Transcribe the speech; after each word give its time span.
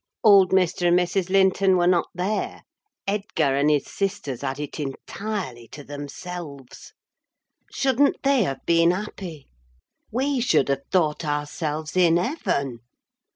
Old 0.23 0.49
Mr. 0.49 0.87
and 0.87 0.97
Mrs. 0.97 1.29
Linton 1.29 1.77
were 1.77 1.85
not 1.85 2.07
there; 2.15 2.63
Edgar 3.05 3.55
and 3.55 3.69
his 3.69 3.85
sister 3.85 4.35
had 4.35 4.59
it 4.59 4.79
entirely 4.79 5.67
to 5.67 5.83
themselves. 5.83 6.93
Shouldn't 7.71 8.23
they 8.23 8.41
have 8.41 8.65
been 8.65 8.89
happy? 8.89 9.45
We 10.09 10.39
should 10.41 10.69
have 10.69 10.85
thought 10.91 11.23
ourselves 11.23 11.95
in 11.95 12.17
heaven! 12.17 12.79